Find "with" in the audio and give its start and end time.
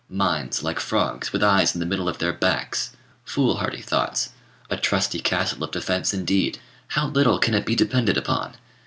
1.31-1.43